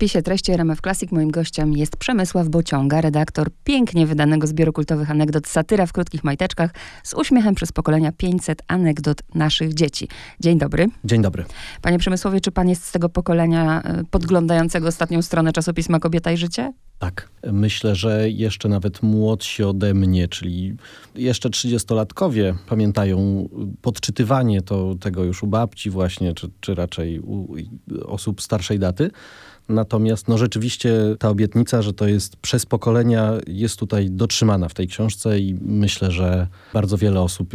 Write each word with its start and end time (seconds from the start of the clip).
spisie 0.00 0.22
treści 0.22 0.52
RMF 0.52 0.80
Classic 0.80 1.12
moim 1.12 1.30
gościem 1.30 1.72
jest 1.72 1.96
Przemysław 1.96 2.48
Bociąga, 2.48 3.00
redaktor 3.00 3.50
pięknie 3.64 4.06
wydanego 4.06 4.46
zbioru 4.46 4.72
kultowych 4.72 5.10
anegdot 5.10 5.46
Satyra 5.46 5.86
w 5.86 5.92
krótkich 5.92 6.24
majteczkach 6.24 6.70
z 7.02 7.14
uśmiechem 7.14 7.54
przez 7.54 7.72
pokolenia 7.72 8.12
500 8.12 8.62
anegdot 8.68 9.22
naszych 9.34 9.74
dzieci. 9.74 10.08
Dzień 10.40 10.58
dobry. 10.58 10.86
Dzień 11.04 11.22
dobry. 11.22 11.44
Panie 11.82 11.98
Przemysławie, 11.98 12.40
czy 12.40 12.52
pan 12.52 12.68
jest 12.68 12.84
z 12.84 12.92
tego 12.92 13.08
pokolenia 13.08 13.82
e, 13.82 14.04
podglądającego 14.10 14.88
ostatnią 14.88 15.22
stronę 15.22 15.52
czasopisma 15.52 15.98
Kobieta 15.98 16.32
i 16.32 16.36
Życie? 16.36 16.72
Tak. 16.98 17.28
Myślę, 17.52 17.94
że 17.94 18.30
jeszcze 18.30 18.68
nawet 18.68 19.02
młodsi 19.02 19.64
ode 19.64 19.94
mnie, 19.94 20.28
czyli 20.28 20.76
jeszcze 21.14 21.50
trzydziestolatkowie 21.50 22.54
pamiętają 22.68 23.48
podczytywanie 23.82 24.62
to, 24.62 24.94
tego 24.94 25.24
już 25.24 25.42
u 25.42 25.46
babci 25.46 25.90
właśnie, 25.90 26.34
czy, 26.34 26.50
czy 26.60 26.74
raczej 26.74 27.20
u 27.20 27.54
osób 28.06 28.42
starszej 28.42 28.78
daty. 28.78 29.10
Natomiast 29.70 30.28
no 30.28 30.38
rzeczywiście 30.38 30.92
ta 31.18 31.28
obietnica, 31.28 31.82
że 31.82 31.92
to 31.92 32.06
jest 32.08 32.36
przez 32.36 32.66
pokolenia, 32.66 33.32
jest 33.46 33.78
tutaj 33.78 34.10
dotrzymana 34.10 34.68
w 34.68 34.74
tej 34.74 34.88
książce 34.88 35.40
i 35.40 35.58
myślę, 35.62 36.10
że 36.10 36.46
bardzo 36.72 36.98
wiele 36.98 37.20
osób, 37.20 37.52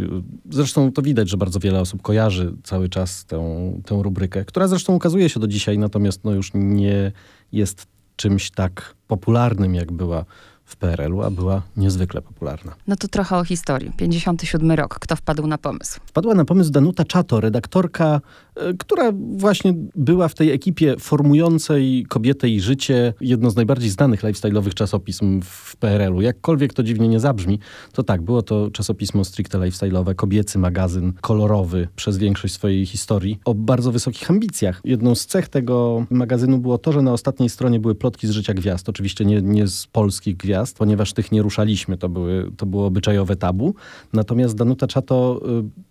zresztą 0.50 0.92
to 0.92 1.02
widać, 1.02 1.28
że 1.28 1.36
bardzo 1.36 1.60
wiele 1.60 1.80
osób 1.80 2.02
kojarzy 2.02 2.52
cały 2.62 2.88
czas 2.88 3.24
tę, 3.24 3.72
tę 3.84 4.02
rubrykę, 4.02 4.44
która 4.44 4.68
zresztą 4.68 4.94
ukazuje 4.94 5.28
się 5.28 5.40
do 5.40 5.46
dzisiaj, 5.46 5.78
natomiast 5.78 6.24
no 6.24 6.32
już 6.32 6.50
nie 6.54 7.12
jest 7.52 7.86
czymś 8.16 8.50
tak 8.50 8.94
popularnym, 9.08 9.74
jak 9.74 9.92
była 9.92 10.24
w 10.66 10.76
PRL-u, 10.76 11.22
a 11.22 11.30
była 11.30 11.62
niezwykle 11.76 12.22
popularna. 12.22 12.74
No 12.86 12.96
to 12.96 13.08
trochę 13.08 13.36
o 13.36 13.44
historii. 13.44 13.92
57 13.96 14.70
rok. 14.70 14.98
Kto 14.98 15.16
wpadł 15.16 15.46
na 15.46 15.58
pomysł? 15.58 16.00
Wpadła 16.06 16.34
na 16.34 16.44
pomysł 16.44 16.70
Danuta 16.70 17.04
Czato, 17.04 17.40
redaktorka, 17.40 18.20
e, 18.56 18.74
która 18.74 19.12
właśnie 19.36 19.74
była 19.94 20.28
w 20.28 20.34
tej 20.34 20.50
ekipie 20.50 20.96
formującej 20.98 22.06
kobietę 22.08 22.48
i 22.48 22.60
życie, 22.60 23.14
jedno 23.20 23.50
z 23.50 23.56
najbardziej 23.56 23.90
znanych 23.90 24.22
lifestyle'owych 24.22 24.74
czasopism 24.74 25.40
w 25.42 25.76
PRL-u. 25.76 26.20
Jakkolwiek 26.20 26.72
to 26.74 26.82
dziwnie 26.82 27.08
nie 27.08 27.20
zabrzmi, 27.20 27.58
to 27.92 28.02
tak, 28.02 28.22
było 28.22 28.42
to 28.42 28.70
czasopismo 28.70 29.24
stricte 29.24 29.58
lifestyle'owe, 29.58 30.14
kobiecy 30.14 30.58
magazyn, 30.58 31.12
kolorowy 31.20 31.88
przez 31.96 32.18
większość 32.18 32.54
swojej 32.54 32.86
historii, 32.86 33.40
o 33.44 33.54
bardzo 33.54 33.92
wysokich 33.92 34.30
ambicjach. 34.30 34.80
Jedną 34.84 35.14
z 35.14 35.26
cech 35.26 35.48
tego 35.48 36.06
magazynu 36.10 36.58
było 36.58 36.78
to, 36.78 36.92
że 36.92 37.02
na 37.02 37.12
ostatniej 37.12 37.48
stronie 37.48 37.80
były 37.80 37.94
plotki 37.94 38.26
z 38.26 38.30
życia 38.30 38.54
gwiazd. 38.54 38.88
Oczywiście 38.88 39.24
nie, 39.24 39.42
nie 39.42 39.66
z 39.66 39.86
polskich 39.86 40.36
gwiazd, 40.36 40.55
gwiazd, 40.56 40.78
ponieważ 40.78 41.12
tych 41.12 41.32
nie 41.32 41.42
ruszaliśmy, 41.42 41.98
to, 41.98 42.08
były, 42.08 42.50
to 42.56 42.66
było 42.66 42.86
obyczajowe 42.86 43.36
tabu. 43.36 43.74
Natomiast 44.12 44.56
Danuta 44.56 44.86
Czato 44.86 45.40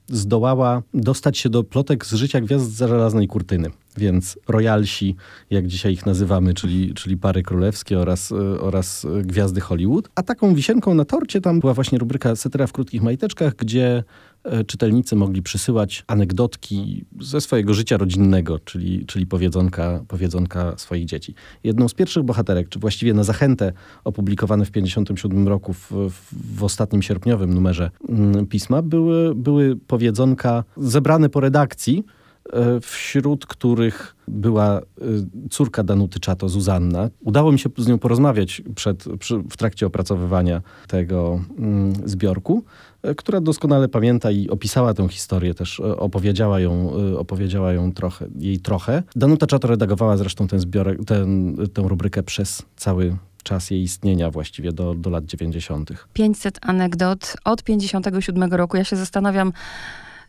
y, 0.10 0.16
zdołała 0.18 0.82
dostać 0.94 1.38
się 1.38 1.50
do 1.50 1.64
plotek 1.64 2.06
z 2.06 2.14
życia 2.14 2.42
gwiazd 2.42 2.72
za 2.72 2.88
żelaznej 2.88 3.28
kurtyny. 3.28 3.70
Więc 3.98 4.40
royalsi, 4.48 5.16
jak 5.50 5.68
dzisiaj 5.68 5.94
ich 5.94 6.06
nazywamy, 6.06 6.54
czyli, 6.54 6.94
czyli 6.94 7.18
pary 7.18 7.44
królewskie 7.44 8.00
oraz, 8.00 8.32
y, 8.32 8.62
oraz 8.62 9.08
gwiazdy 9.24 9.62
Hollywood. 9.62 10.10
A 10.16 10.24
taką 10.24 10.56
wisienką 10.56 10.94
na 10.94 11.06
torcie 11.06 11.42
tam 11.42 11.60
była 11.60 11.74
właśnie 11.74 11.98
rubryka 11.98 12.36
Setera 12.36 12.68
w 12.68 12.74
krótkich 12.74 13.04
majteczkach, 13.04 13.56
gdzie 13.56 14.04
czytelnicy 14.68 15.16
mogli 15.16 15.42
przysyłać 15.42 16.04
anegdotki 16.08 17.06
ze 17.22 17.42
swojego 17.42 17.74
życia 17.74 17.98
rodzinnego, 17.98 18.60
czyli, 18.60 19.06
czyli 19.06 19.28
powiedzonka, 19.28 20.04
powiedzonka 20.08 20.78
swoich 20.78 21.06
dzieci. 21.06 21.34
Jedną 21.64 21.88
z 21.90 21.94
pierwszych 21.94 22.24
bohaterek, 22.24 22.70
czy 22.70 22.80
właściwie 22.80 23.14
na 23.14 23.24
zachętę 23.24 23.74
opublikowane 24.04 24.66
w 24.66 24.72
1957 24.72 25.48
roku 25.48 25.74
w, 25.74 25.92
w, 26.32 26.64
ostatnim 26.64 27.02
sierpniowym 27.02 27.54
numerze 27.54 27.92
mm, 28.10 28.48
pisma, 28.48 28.82
były, 28.82 29.36
były 29.36 29.76
powiedzonka 29.88 30.64
zebrane 30.78 31.30
po 31.30 31.40
redakcji, 31.40 32.04
e, 32.08 32.25
wśród 32.82 33.46
których 33.46 34.16
była 34.28 34.78
e, 34.78 34.82
córka 35.50 35.84
Danuty 35.84 36.20
Czato, 36.20 36.50
Zuzanna. 36.50 37.10
Udało 37.20 37.52
mi 37.52 37.60
się 37.60 37.70
z 37.78 37.88
nią 37.88 38.00
porozmawiać 38.00 38.62
przed, 38.76 39.06
przy, 39.20 39.38
w 39.38 39.58
trakcie 39.58 39.86
opracowywania 39.86 40.62
tego 40.88 41.40
mm, 41.58 41.94
zbiorku. 42.06 42.64
E, 43.06 43.16
która 43.16 43.42
doskonale 43.42 43.88
pamięta 43.88 44.32
i 44.32 44.50
opisała 44.50 44.94
tę 44.94 45.10
historię, 45.10 45.54
też 45.54 45.80
e, 45.80 45.98
opowiedziała 45.98 46.60
ją, 46.60 46.92
e, 47.14 47.18
opowiedziała 47.18 47.74
ją 47.74 47.92
trochę, 47.92 48.28
jej 48.36 48.60
trochę. 48.60 49.04
Danuta 49.16 49.48
Czato 49.48 49.68
redagowała 49.68 50.18
zresztą 50.18 50.48
ten 50.48 50.60
zbiorek, 50.60 51.00
ten, 51.06 51.56
tę 51.74 51.82
rubrykę 51.82 52.24
przez 52.24 52.64
cały 52.76 53.18
czas 53.44 53.72
jej 53.72 53.82
istnienia 53.82 54.32
właściwie 54.32 54.72
do, 54.72 54.96
do 54.96 55.10
lat 55.10 55.26
90. 55.26 55.92
500 56.14 56.60
anegdot 56.62 57.36
od 57.46 57.64
57 57.64 58.54
roku. 58.54 58.78
Ja 58.78 58.84
się 58.84 58.96
zastanawiam, 58.96 59.54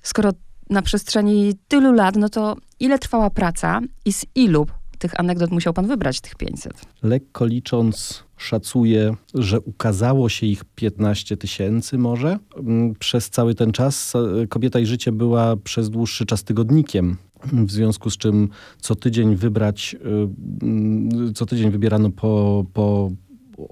skoro 0.02 0.32
na 0.71 0.82
przestrzeni 0.82 1.54
tylu 1.69 1.93
lat, 1.93 2.16
no 2.16 2.28
to 2.28 2.56
ile 2.81 2.99
trwała 2.99 3.31
praca 3.31 3.81
i 4.04 4.12
z 4.12 4.27
ilu 4.34 4.66
tych 4.99 5.21
anegdot 5.21 5.50
musiał 5.50 5.72
pan 5.72 5.87
wybrać, 5.87 6.21
tych 6.21 6.34
500? 6.34 6.72
Lekko 7.03 7.47
licząc, 7.47 8.25
szacuję, 8.37 9.15
że 9.34 9.60
ukazało 9.60 10.28
się 10.28 10.47
ich 10.47 10.65
15 10.65 11.37
tysięcy 11.37 11.99
może. 11.99 12.38
Mm, 12.56 12.94
przez 12.94 13.31
cały 13.31 13.54
ten 13.54 13.72
czas 13.72 14.12
Kobieta 14.49 14.78
i 14.78 14.87
Życie 14.87 15.12
była 15.12 15.56
przez 15.56 15.91
dłuższy 15.91 16.27
czas 16.27 16.44
tygodnikiem. 16.44 17.16
W 17.53 17.71
związku 17.71 18.10
z 18.10 18.16
czym 18.16 18.48
co 18.81 18.94
tydzień 18.94 19.37
wybrać, 19.37 19.94
y, 19.94 20.09
mm, 20.62 21.34
co 21.34 21.47
tydzień 21.47 21.71
wybierano 21.71 22.10
po, 22.10 22.65
po 22.72 23.10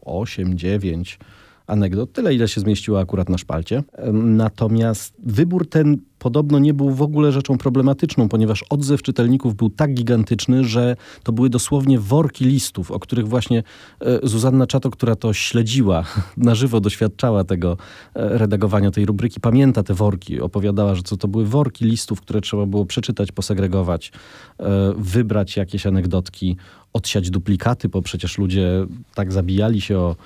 8, 0.05 0.59
9 0.59 1.19
anegdot. 1.67 2.13
Tyle, 2.13 2.35
ile 2.35 2.49
się 2.49 2.61
zmieściło 2.61 3.01
akurat 3.01 3.29
na 3.29 3.39
szpalcie. 3.39 3.83
Natomiast 4.13 5.15
wybór 5.19 5.69
ten 5.69 5.99
podobno 6.25 6.59
nie 6.59 6.75
był 6.75 6.91
w 6.91 7.03
ogóle 7.03 7.33
rzeczą 7.33 7.59
problematyczną, 7.59 8.29
ponieważ 8.29 8.65
odzew 8.71 9.03
czytelników 9.03 9.55
był 9.55 9.71
tak 9.71 9.95
gigantyczny, 9.95 10.65
że 10.65 10.97
to 11.23 11.33
były 11.33 11.51
dosłownie 11.51 11.99
worki 11.99 12.45
listów, 12.45 12.91
o 12.91 13.01
których 13.01 13.29
właśnie 13.29 13.63
e, 14.01 14.29
Zuzanna 14.29 14.67
Czato, 14.67 14.91
która 14.91 15.17
to 15.17 15.33
śledziła, 15.33 16.05
na 16.37 16.55
żywo 16.55 16.81
doświadczała 16.81 17.45
tego 17.45 17.77
e, 18.15 18.39
redagowania 18.39 18.91
tej 18.91 19.07
rubryki, 19.07 19.41
pamięta 19.41 19.83
te 19.83 19.95
worki. 19.95 20.41
Opowiadała, 20.41 20.95
że 20.95 21.03
co 21.03 21.17
to 21.17 21.29
były 21.29 21.47
worki 21.47 21.85
listów, 21.85 22.21
które 22.21 22.41
trzeba 22.41 22.67
było 22.67 22.87
przeczytać, 22.87 23.33
posegregować, 23.33 24.13
e, 24.61 24.95
wybrać 24.97 25.57
jakieś 25.57 25.87
anegdotki, 25.87 26.57
odsiać 26.93 27.31
duplikaty, 27.31 27.89
bo 27.89 28.03
przecież 28.03 28.39
ludzie 28.39 28.87
tak 29.15 29.33
zabijali 29.33 29.81
się 29.81 29.99
o 29.99 30.17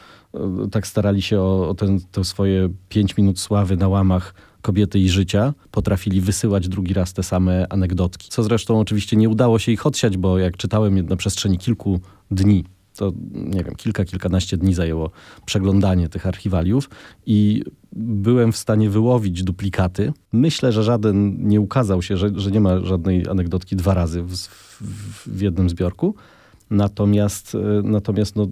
tak 0.70 0.86
starali 0.86 1.22
się 1.22 1.40
o, 1.40 1.68
o 1.68 1.74
ten, 1.74 2.00
to 2.12 2.24
swoje 2.24 2.68
pięć 2.88 3.16
minut 3.16 3.40
sławy 3.40 3.76
na 3.76 3.88
łamach 3.88 4.34
kobiety 4.62 4.98
i 4.98 5.08
życia, 5.08 5.54
potrafili 5.70 6.20
wysyłać 6.20 6.68
drugi 6.68 6.94
raz 6.94 7.12
te 7.12 7.22
same 7.22 7.66
anegdotki. 7.72 8.28
Co 8.30 8.42
zresztą 8.42 8.80
oczywiście 8.80 9.16
nie 9.16 9.28
udało 9.28 9.58
się 9.58 9.72
ich 9.72 9.86
odsiać, 9.86 10.16
bo 10.16 10.38
jak 10.38 10.56
czytałem 10.56 11.08
na 11.08 11.16
przestrzeni 11.16 11.58
kilku 11.58 12.00
dni, 12.30 12.64
to 12.96 13.12
nie 13.32 13.64
wiem, 13.64 13.74
kilka, 13.74 14.04
kilkanaście 14.04 14.56
dni 14.56 14.74
zajęło 14.74 15.10
przeglądanie 15.46 16.08
tych 16.08 16.26
archiwaliów 16.26 16.90
i 17.26 17.62
byłem 17.92 18.52
w 18.52 18.56
stanie 18.56 18.90
wyłowić 18.90 19.42
duplikaty. 19.42 20.12
Myślę, 20.32 20.72
że 20.72 20.84
żaden 20.84 21.48
nie 21.48 21.60
ukazał 21.60 22.02
się, 22.02 22.16
że, 22.16 22.30
że 22.34 22.50
nie 22.50 22.60
ma 22.60 22.80
żadnej 22.80 23.28
anegdotki 23.28 23.76
dwa 23.76 23.94
razy 23.94 24.22
w, 24.22 24.36
w, 24.36 25.26
w 25.26 25.40
jednym 25.40 25.70
zbiorku. 25.70 26.14
Natomiast, 26.70 27.54
e, 27.54 27.58
natomiast 27.82 28.36
no, 28.36 28.46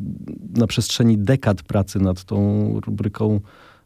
na 0.55 0.67
przestrzeni 0.67 1.19
dekad 1.19 1.63
pracy 1.63 1.99
nad 1.99 2.25
tą 2.25 2.81
rubryką 2.87 3.41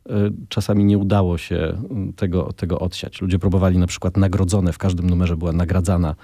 e, 0.09 0.13
czasami 0.49 0.85
nie 0.85 0.99
udało 0.99 1.39
się 1.39 1.83
tego, 2.17 2.53
tego 2.53 2.79
odsiać. 2.79 3.23
Ludzie 3.23 3.39
próbowali 3.39 3.79
na 3.79 3.87
przykład 3.87 4.17
nagrodzone, 4.17 4.73
w 4.73 4.79
każdym 4.79 5.11
numerze 5.11 5.37
była 5.37 5.53
nagradzana 5.53 6.15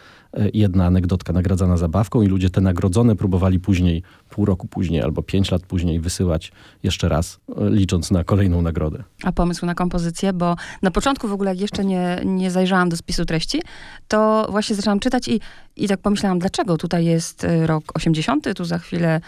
jedna 0.55 0.87
anegdotka 0.87 1.33
nagradzana 1.33 1.77
zabawką 1.77 2.23
i 2.23 2.27
ludzie 2.27 2.51
te 2.51 2.61
nagrodzone 2.61 3.17
próbowali 3.17 3.61
później, 3.61 4.03
pół 4.31 4.45
roku 4.45 4.67
później 4.67 5.03
albo 5.03 5.23
pięć 5.23 5.51
lat 5.51 5.63
później 5.63 6.01
wysyłać 6.01 6.53
jeszcze 6.83 7.09
raz, 7.09 7.41
e, 7.57 7.71
licząc 7.71 8.11
na 8.11 8.25
kolejną 8.25 8.63
nagrodę. 8.63 9.05
A 9.25 9.33
pomysł 9.33 9.67
na 9.67 9.75
kompozycję, 9.75 10.33
bo 10.33 10.57
na 10.83 10.91
początku 10.91 11.29
w 11.29 11.33
ogóle 11.33 11.51
jak 11.51 11.61
jeszcze 11.61 11.85
nie, 11.85 12.21
nie 12.25 12.51
zajrzałam 12.51 12.89
do 12.89 12.97
spisu 12.97 13.25
treści, 13.25 13.63
to 14.09 14.47
właśnie 14.51 14.77
zaczęłam 14.77 15.01
czytać 15.01 15.29
i, 15.29 15.41
i 15.77 15.89
tak 15.89 16.01
pomyślałam, 16.01 16.39
dlaczego 16.39 16.77
tutaj 16.77 17.05
jest 17.05 17.45
e, 17.45 17.67
rok 17.67 17.85
80, 17.95 18.55
tu 18.57 18.65
za 18.65 18.79
chwilę, 18.79 19.21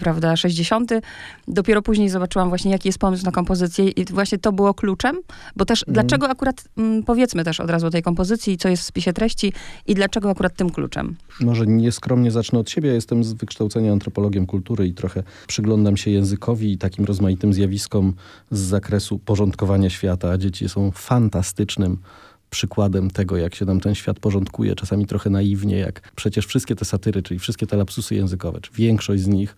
prawda, 0.00 0.36
60. 0.36 0.90
Dopiero 1.48 1.82
później 1.82 2.08
zobaczyłam 2.08 2.48
właśnie, 2.48 2.70
jaki 2.70 2.88
jest 2.88 2.98
pomysł 2.98 3.24
na 3.24 3.32
kompozycję 3.32 3.88
i 3.88 4.04
właśnie 4.04 4.38
to 4.38 4.52
było 4.52 4.74
kluczem, 4.74 5.16
bo 5.56 5.64
też 5.64 5.84
mm. 5.86 5.94
dlaczego 5.94 6.28
akurat, 6.28 6.64
mm, 6.78 7.02
powiedzmy 7.02 7.44
też 7.44 7.60
od 7.60 7.70
razu 7.70 7.86
o 7.86 7.90
tej 7.90 8.02
kompozycji, 8.02 8.58
co 8.58 8.68
jest 8.68 8.82
w 8.82 8.86
spisie 8.86 9.12
treści 9.12 9.52
i 9.86 9.94
dlaczego 9.94 10.30
akurat 10.30 10.39
tym 10.48 10.70
kluczem? 10.70 11.16
Może 11.40 11.66
nieskromnie 11.66 12.30
zacznę 12.30 12.58
od 12.58 12.70
siebie. 12.70 12.90
Jestem 12.90 13.24
z 13.24 13.32
wykształcenia 13.32 13.92
antropologiem 13.92 14.46
kultury 14.46 14.86
i 14.86 14.94
trochę 14.94 15.22
przyglądam 15.46 15.96
się 15.96 16.10
językowi 16.10 16.72
i 16.72 16.78
takim 16.78 17.04
rozmaitym 17.04 17.52
zjawiskom 17.52 18.14
z 18.50 18.58
zakresu 18.58 19.18
porządkowania 19.18 19.90
świata. 19.90 20.38
Dzieci 20.38 20.68
są 20.68 20.90
fantastycznym 20.90 21.98
przykładem 22.50 23.10
tego, 23.10 23.36
jak 23.36 23.54
się 23.54 23.64
nam 23.64 23.80
ten 23.80 23.94
świat 23.94 24.20
porządkuje, 24.20 24.74
czasami 24.74 25.06
trochę 25.06 25.30
naiwnie, 25.30 25.78
jak 25.78 26.12
przecież 26.16 26.46
wszystkie 26.46 26.76
te 26.76 26.84
satyry, 26.84 27.22
czyli 27.22 27.40
wszystkie 27.40 27.66
te 27.66 27.76
lapsusy 27.76 28.14
językowe, 28.14 28.60
czy 28.60 28.72
większość 28.72 29.22
z 29.22 29.28
nich 29.28 29.56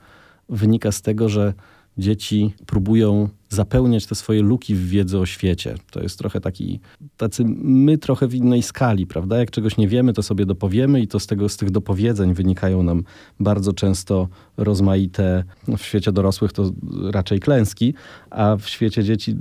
wynika 0.48 0.92
z 0.92 1.02
tego, 1.02 1.28
że 1.28 1.54
dzieci 1.98 2.54
próbują 2.66 3.28
zapełniać 3.48 4.06
te 4.06 4.14
swoje 4.14 4.42
luki 4.42 4.74
w 4.74 4.88
wiedzy 4.88 5.18
o 5.18 5.26
świecie. 5.26 5.74
To 5.90 6.02
jest 6.02 6.18
trochę 6.18 6.40
taki, 6.40 6.80
tacy 7.16 7.44
my 7.62 7.98
trochę 7.98 8.28
w 8.28 8.34
innej 8.34 8.62
skali, 8.62 9.06
prawda? 9.06 9.38
Jak 9.38 9.50
czegoś 9.50 9.76
nie 9.76 9.88
wiemy, 9.88 10.12
to 10.12 10.22
sobie 10.22 10.46
dopowiemy 10.46 11.00
i 11.00 11.08
to 11.08 11.20
z, 11.20 11.26
tego, 11.26 11.48
z 11.48 11.56
tych 11.56 11.70
dopowiedzeń 11.70 12.34
wynikają 12.34 12.82
nam 12.82 13.04
bardzo 13.40 13.72
często 13.72 14.28
rozmaite, 14.56 15.44
no 15.68 15.76
w 15.76 15.82
świecie 15.82 16.12
dorosłych 16.12 16.52
to 16.52 16.72
raczej 17.12 17.40
klęski, 17.40 17.94
a 18.30 18.56
w 18.56 18.68
świecie 18.68 19.04
dzieci 19.04 19.36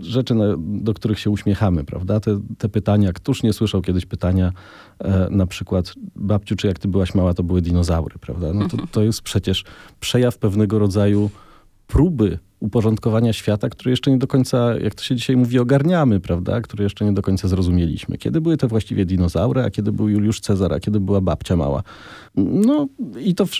rzeczy, 0.00 0.34
do 0.58 0.94
których 0.94 1.18
się 1.18 1.30
uśmiechamy, 1.30 1.84
prawda? 1.84 2.20
Te, 2.20 2.40
te 2.58 2.68
pytania, 2.68 3.12
któż 3.12 3.42
nie 3.42 3.52
słyszał 3.52 3.82
kiedyś 3.82 4.06
pytania 4.06 4.52
e, 4.98 5.28
na 5.30 5.46
przykład, 5.46 5.94
babciu, 6.16 6.56
czy 6.56 6.66
jak 6.66 6.78
ty 6.78 6.88
byłaś 6.88 7.14
mała, 7.14 7.34
to 7.34 7.42
były 7.42 7.62
dinozaury, 7.62 8.14
prawda? 8.20 8.52
No 8.52 8.68
to, 8.68 8.76
to 8.92 9.02
jest 9.02 9.22
przecież 9.22 9.64
przejaw 10.00 10.38
pewnego 10.38 10.78
rodzaju 10.78 11.30
próby 11.86 12.38
uporządkowania 12.60 13.32
świata, 13.32 13.68
który 13.68 13.90
jeszcze 13.90 14.10
nie 14.10 14.18
do 14.18 14.26
końca, 14.26 14.74
jak 14.80 14.94
to 14.94 15.02
się 15.02 15.16
dzisiaj 15.16 15.36
mówi, 15.36 15.58
ogarniamy, 15.58 16.20
prawda? 16.20 16.60
Który 16.60 16.84
jeszcze 16.84 17.04
nie 17.04 17.12
do 17.12 17.22
końca 17.22 17.48
zrozumieliśmy. 17.48 18.18
Kiedy 18.18 18.40
były 18.40 18.56
te 18.56 18.68
właściwie 18.68 19.06
dinozaury, 19.06 19.62
a 19.62 19.70
kiedy 19.70 19.92
był 19.92 20.08
Juliusz 20.08 20.40
Cezar, 20.40 20.72
a 20.72 20.80
kiedy 20.80 21.00
była 21.00 21.20
babcia 21.20 21.56
mała. 21.56 21.82
No 22.36 22.86
i 23.20 23.34
to 23.34 23.46
w, 23.46 23.52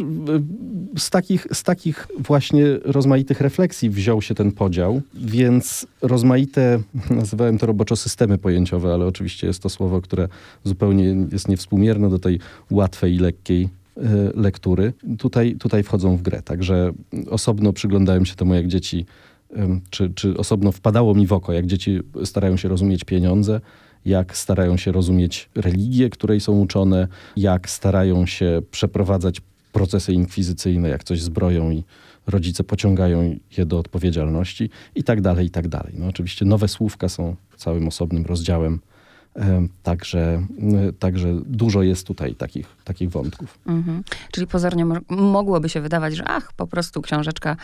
z, 0.98 1.10
takich, 1.10 1.46
z 1.52 1.62
takich 1.62 2.06
właśnie 2.18 2.64
rozmaitych 2.84 3.40
refleksji 3.40 3.90
wziął 3.90 4.22
się 4.22 4.34
ten 4.34 4.52
podział, 4.52 5.02
więc 5.14 5.86
rozmaite, 6.02 6.80
nazywałem 7.10 7.58
to 7.58 7.66
roboczo 7.66 7.96
systemy 7.96 8.38
pojęciowe, 8.38 8.94
ale 8.94 9.06
oczywiście 9.06 9.46
jest 9.46 9.62
to 9.62 9.68
słowo, 9.68 10.00
które 10.00 10.28
zupełnie 10.64 11.16
jest 11.32 11.48
niewspółmierne 11.48 12.10
do 12.10 12.18
tej 12.18 12.40
łatwej 12.70 13.14
i 13.14 13.18
lekkiej 13.18 13.68
lektury 14.34 14.92
tutaj, 15.18 15.56
tutaj 15.56 15.82
wchodzą 15.82 16.16
w 16.16 16.22
grę. 16.22 16.42
Także 16.42 16.92
osobno 17.30 17.72
przyglądałem 17.72 18.26
się 18.26 18.34
temu, 18.34 18.54
jak 18.54 18.66
dzieci, 18.66 19.06
czy, 19.90 20.10
czy 20.14 20.36
osobno 20.36 20.72
wpadało 20.72 21.14
mi 21.14 21.26
w 21.26 21.32
oko, 21.32 21.52
jak 21.52 21.66
dzieci 21.66 22.00
starają 22.24 22.56
się 22.56 22.68
rozumieć 22.68 23.04
pieniądze, 23.04 23.60
jak 24.04 24.36
starają 24.36 24.76
się 24.76 24.92
rozumieć 24.92 25.48
religię, 25.54 26.10
której 26.10 26.40
są 26.40 26.60
uczone, 26.60 27.08
jak 27.36 27.70
starają 27.70 28.26
się 28.26 28.62
przeprowadzać 28.70 29.40
procesy 29.72 30.12
inkwizycyjne, 30.12 30.88
jak 30.88 31.04
coś 31.04 31.22
zbroją 31.22 31.70
i 31.70 31.84
rodzice 32.26 32.64
pociągają 32.64 33.36
je 33.56 33.66
do 33.66 33.78
odpowiedzialności 33.78 34.70
i 34.94 35.04
tak 35.04 35.20
dalej, 35.20 35.46
i 35.46 35.50
tak 35.50 35.68
dalej. 35.68 35.94
No 35.98 36.06
oczywiście 36.06 36.44
nowe 36.44 36.68
słówka 36.68 37.08
są 37.08 37.36
całym 37.56 37.88
osobnym 37.88 38.26
rozdziałem 38.26 38.80
Także, 39.82 40.46
także 40.98 41.28
dużo 41.46 41.82
jest 41.82 42.06
tutaj 42.06 42.34
takich, 42.34 42.76
takich 42.84 43.10
wątków. 43.10 43.58
Mhm. 43.66 44.02
Czyli 44.32 44.46
pozornie 44.46 44.86
mogłoby 45.08 45.68
się 45.68 45.80
wydawać, 45.80 46.16
że 46.16 46.24
ach, 46.26 46.52
po 46.52 46.66
prostu 46.66 47.02
książeczka 47.02 47.56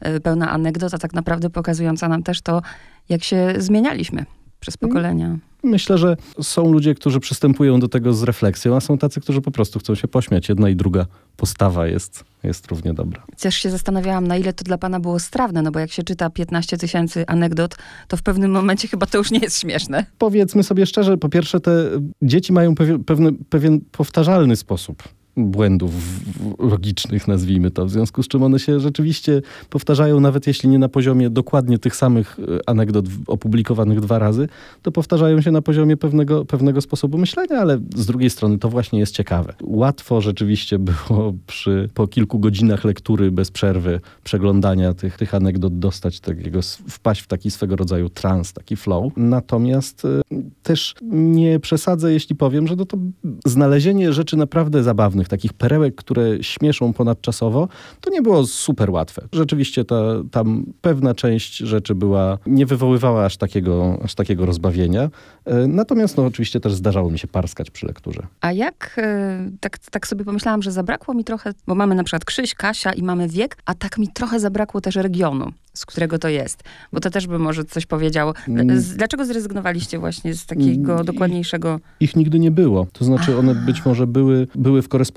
e, 0.00 0.20
pełna 0.20 0.50
anegdot, 0.50 0.94
a 0.94 0.98
tak 0.98 1.14
naprawdę 1.14 1.50
pokazująca 1.50 2.08
nam 2.08 2.22
też 2.22 2.40
to, 2.40 2.62
jak 3.08 3.24
się 3.24 3.54
zmienialiśmy 3.58 4.24
przez 4.60 4.76
pokolenia. 4.76 5.38
Myślę, 5.62 5.98
że 5.98 6.16
są 6.42 6.72
ludzie, 6.72 6.94
którzy 6.94 7.20
przystępują 7.20 7.80
do 7.80 7.88
tego 7.88 8.12
z 8.12 8.22
refleksją, 8.22 8.76
a 8.76 8.80
są 8.80 8.98
tacy, 8.98 9.20
którzy 9.20 9.40
po 9.40 9.50
prostu 9.50 9.78
chcą 9.78 9.94
się 9.94 10.08
pośmiać. 10.08 10.48
Jedna 10.48 10.68
i 10.68 10.76
druga 10.76 11.06
postawa 11.36 11.86
jest, 11.86 12.24
jest 12.42 12.66
równie 12.66 12.94
dobra. 12.94 13.22
Też 13.40 13.54
się 13.54 13.70
zastanawiałam, 13.70 14.26
na 14.26 14.36
ile 14.36 14.52
to 14.52 14.64
dla 14.64 14.78
pana 14.78 15.00
było 15.00 15.18
strawne, 15.18 15.62
no 15.62 15.70
bo 15.70 15.78
jak 15.78 15.92
się 15.92 16.02
czyta 16.02 16.30
15 16.30 16.76
tysięcy 16.76 17.24
anegdot, 17.26 17.76
to 18.08 18.16
w 18.16 18.22
pewnym 18.22 18.50
momencie 18.50 18.88
chyba 18.88 19.06
to 19.06 19.18
już 19.18 19.30
nie 19.30 19.38
jest 19.38 19.60
śmieszne. 19.60 20.06
Powiedzmy 20.18 20.62
sobie 20.62 20.86
szczerze, 20.86 21.16
po 21.16 21.28
pierwsze 21.28 21.60
te 21.60 21.90
dzieci 22.22 22.52
mają 22.52 22.74
pewien, 22.74 23.04
pewien 23.48 23.80
powtarzalny 23.92 24.56
sposób 24.56 25.02
błędów 25.36 26.20
logicznych, 26.58 27.28
nazwijmy 27.28 27.70
to. 27.70 27.86
W 27.86 27.90
związku 27.90 28.22
z 28.22 28.28
czym 28.28 28.42
one 28.42 28.58
się 28.58 28.80
rzeczywiście 28.80 29.42
powtarzają, 29.70 30.20
nawet 30.20 30.46
jeśli 30.46 30.68
nie 30.68 30.78
na 30.78 30.88
poziomie 30.88 31.30
dokładnie 31.30 31.78
tych 31.78 31.96
samych 31.96 32.38
e, 32.38 32.68
anegdot 32.68 33.06
opublikowanych 33.26 34.00
dwa 34.00 34.18
razy, 34.18 34.48
to 34.82 34.92
powtarzają 34.92 35.40
się 35.40 35.50
na 35.50 35.62
poziomie 35.62 35.96
pewnego, 35.96 36.44
pewnego 36.44 36.80
sposobu 36.80 37.18
myślenia, 37.18 37.58
ale 37.60 37.78
z 37.96 38.06
drugiej 38.06 38.30
strony 38.30 38.58
to 38.58 38.68
właśnie 38.68 38.98
jest 38.98 39.14
ciekawe. 39.14 39.54
Łatwo 39.62 40.20
rzeczywiście 40.20 40.78
było 40.78 41.34
przy, 41.46 41.88
po 41.94 42.06
kilku 42.06 42.38
godzinach 42.38 42.84
lektury 42.84 43.30
bez 43.30 43.50
przerwy, 43.50 44.00
przeglądania 44.24 44.94
tych, 44.94 45.16
tych 45.16 45.34
anegdot 45.34 45.78
dostać 45.78 46.20
takiego, 46.20 46.60
wpaść 46.88 47.20
w 47.20 47.26
taki 47.26 47.50
swego 47.50 47.76
rodzaju 47.76 48.08
trans, 48.08 48.52
taki 48.52 48.76
flow. 48.76 49.12
Natomiast 49.16 50.04
y, 50.04 50.20
też 50.62 50.94
nie 51.12 51.60
przesadzę, 51.60 52.12
jeśli 52.12 52.36
powiem, 52.36 52.66
że 52.66 52.76
to, 52.76 52.86
to 52.86 52.98
znalezienie 53.46 54.12
rzeczy 54.12 54.36
naprawdę 54.36 54.82
zabawnych, 54.82 55.19
takich 55.28 55.52
perełek, 55.52 55.94
które 55.94 56.42
śmieszą 56.42 56.92
ponadczasowo, 56.92 57.68
to 58.00 58.10
nie 58.10 58.22
było 58.22 58.46
super 58.46 58.90
łatwe. 58.90 59.22
Rzeczywiście 59.32 59.84
ta, 59.84 59.96
tam 60.30 60.64
pewna 60.80 61.14
część 61.14 61.56
rzeczy 61.56 61.94
była, 61.94 62.38
nie 62.46 62.66
wywoływała 62.66 63.24
aż 63.24 63.36
takiego, 63.36 63.98
aż 64.04 64.14
takiego 64.14 64.46
rozbawienia. 64.46 65.10
E, 65.44 65.66
natomiast 65.66 66.16
no, 66.16 66.26
oczywiście 66.26 66.60
też 66.60 66.74
zdarzało 66.74 67.10
mi 67.10 67.18
się 67.18 67.28
parskać 67.28 67.70
przy 67.70 67.86
lekturze. 67.86 68.26
A 68.40 68.52
jak, 68.52 68.94
e, 68.98 69.50
tak, 69.60 69.78
tak 69.78 70.06
sobie 70.06 70.24
pomyślałam, 70.24 70.62
że 70.62 70.72
zabrakło 70.72 71.14
mi 71.14 71.24
trochę, 71.24 71.52
bo 71.66 71.74
mamy 71.74 71.94
na 71.94 72.04
przykład 72.04 72.24
Krzyś, 72.24 72.54
Kasia 72.54 72.92
i 72.92 73.02
mamy 73.02 73.28
wiek, 73.28 73.56
a 73.64 73.74
tak 73.74 73.98
mi 73.98 74.08
trochę 74.08 74.40
zabrakło 74.40 74.80
też 74.80 74.96
regionu 74.96 75.52
z 75.74 75.86
którego 75.86 76.18
to 76.18 76.28
jest. 76.28 76.62
Bo 76.92 77.00
to 77.00 77.10
też 77.10 77.26
by 77.26 77.38
może 77.38 77.64
coś 77.64 77.86
powiedziało. 77.86 78.34
Mm. 78.48 78.82
Dlaczego 78.96 79.24
zrezygnowaliście 79.24 79.98
właśnie 79.98 80.34
z 80.34 80.46
takiego 80.46 80.92
mm. 80.92 81.04
dokładniejszego... 81.04 81.80
Ich 82.00 82.16
nigdy 82.16 82.38
nie 82.38 82.50
było. 82.50 82.86
To 82.92 83.04
znaczy 83.04 83.38
one 83.38 83.54
być 83.54 83.84
może 83.84 84.06
były, 84.06 84.46
były 84.54 84.82
w 84.82 84.88
korespondencji, 84.88 85.09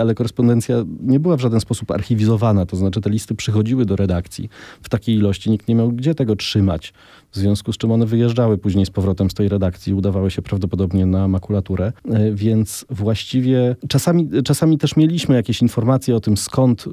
ale 0.00 0.14
korespondencja 0.14 0.84
nie 1.00 1.20
była 1.20 1.36
w 1.36 1.40
żaden 1.40 1.60
sposób 1.60 1.90
archiwizowana. 1.90 2.66
To 2.66 2.76
znaczy 2.76 3.00
te 3.00 3.10
listy 3.10 3.34
przychodziły 3.34 3.84
do 3.84 3.96
redakcji 3.96 4.48
w 4.82 4.88
takiej 4.88 5.16
ilości. 5.16 5.50
Nikt 5.50 5.68
nie 5.68 5.74
miał 5.74 5.92
gdzie 5.92 6.14
tego 6.14 6.36
trzymać 6.36 6.92
w 7.32 7.36
związku 7.36 7.72
z 7.72 7.76
czym 7.76 7.92
one 7.92 8.06
wyjeżdżały 8.06 8.58
później 8.58 8.86
z 8.86 8.90
powrotem 8.90 9.30
z 9.30 9.34
tej 9.34 9.48
redakcji, 9.48 9.94
udawały 9.94 10.30
się 10.30 10.42
prawdopodobnie 10.42 11.06
na 11.06 11.28
makulaturę, 11.28 11.92
e, 12.04 12.32
więc 12.32 12.86
właściwie 12.90 13.76
czasami, 13.88 14.28
czasami 14.44 14.78
też 14.78 14.96
mieliśmy 14.96 15.34
jakieś 15.34 15.62
informacje 15.62 16.16
o 16.16 16.20
tym 16.20 16.36
skąd, 16.36 16.84
e, 16.86 16.90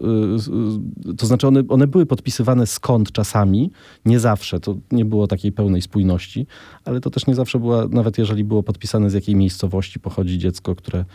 e, 1.12 1.14
to 1.14 1.26
znaczy 1.26 1.48
one, 1.48 1.64
one 1.70 1.88
były 1.88 2.06
podpisywane 2.06 2.68
skąd 2.68 3.12
czasami, 3.12 3.72
nie 4.06 4.20
zawsze, 4.20 4.60
to 4.60 4.76
nie 4.92 5.06
było 5.06 5.28
takiej 5.28 5.52
pełnej 5.52 5.82
spójności, 5.82 6.48
ale 6.86 7.02
to 7.02 7.10
też 7.10 7.28
nie 7.28 7.36
zawsze 7.36 7.60
była, 7.60 7.88
nawet 7.88 8.18
jeżeli 8.18 8.44
było 8.44 8.64
podpisane 8.64 9.10
z 9.10 9.14
jakiej 9.14 9.36
miejscowości 9.36 10.00
pochodzi 10.00 10.38
dziecko, 10.38 10.76
które, 10.76 11.06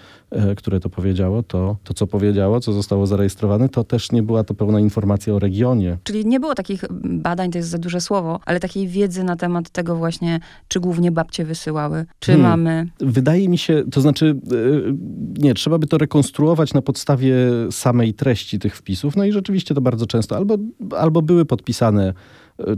które 0.57 0.81
to 0.81 0.91
powiedziało, 0.91 1.43
to, 1.43 1.77
to 1.85 1.95
co 1.95 2.07
powiedziało, 2.07 2.61
co 2.61 2.73
zostało 2.73 3.07
zarejestrowane, 3.07 3.69
to 3.69 3.85
też 3.85 4.13
nie 4.13 4.23
była 4.23 4.45
to 4.45 4.55
pełna 4.55 4.81
informacja 4.81 5.35
o 5.35 5.39
regionie. 5.39 5.99
Czyli 6.05 6.27
nie 6.27 6.41
było 6.41 6.55
takich 6.55 6.85
badań, 7.05 7.51
to 7.51 7.59
jest 7.59 7.71
za 7.71 7.79
duże 7.79 8.01
słowo, 8.01 8.41
ale 8.45 8.61
takiej 8.61 8.89
wiedzy 8.89 9.10
wiedzy 9.11 9.25
na 9.25 9.37
temat 9.37 9.71
tego 9.71 9.97
właśnie, 9.97 10.41
czy 10.69 10.81
głównie 10.81 11.13
babcie 11.13 11.45
wysyłały, 11.45 12.07
czy 12.19 12.33
hmm. 12.33 12.51
mamy... 12.51 12.87
Wydaje 13.01 13.49
mi 13.49 13.59
się, 13.59 13.83
to 13.91 14.01
znaczy, 14.01 14.37
e, 14.53 14.57
nie, 15.39 15.55
trzeba 15.55 15.79
by 15.79 15.87
to 15.87 15.99
rekonstruować 15.99 16.75
na 16.75 16.83
podstawie 16.83 17.35
samej 17.71 18.15
treści 18.15 18.59
tych 18.59 18.77
wpisów, 18.77 19.17
no 19.17 19.25
i 19.25 19.33
rzeczywiście 19.33 19.75
to 19.75 19.81
bardzo 19.81 20.07
często 20.07 20.37
albo, 20.37 20.57
albo 20.99 21.23
były 21.23 21.45
podpisane 21.45 22.15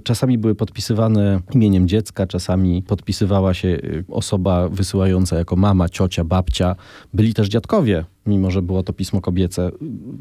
Czasami 0.05 0.39
były 0.39 0.55
podpisywane 0.55 1.41
imieniem 1.55 1.89
dziecka, 1.89 2.27
czasami 2.27 2.83
podpisywała 2.83 3.55
się 3.55 3.69
e, 3.69 3.79
osoba 4.09 4.69
wysyłająca 4.69 5.37
jako 5.37 5.57
mama, 5.57 5.89
ciocia, 5.89 6.25
babcia. 6.25 6.77
Byli 7.15 7.35
też 7.35 7.49
dziadkowie, 7.49 8.05
mimo 8.27 8.51
że 8.51 8.62
było 8.62 8.83
to 8.83 8.93
pismo 8.93 9.21
kobiece. 9.21 9.71